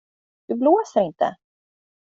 Du 0.47 0.55
blåser 0.55 1.01
inte. 1.01 1.35